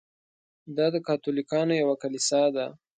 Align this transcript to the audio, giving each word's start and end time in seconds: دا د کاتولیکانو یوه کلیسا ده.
دا 0.77 0.85
د 0.93 0.97
کاتولیکانو 1.07 1.73
یوه 1.81 1.95
کلیسا 2.03 2.43
ده. 2.55 2.65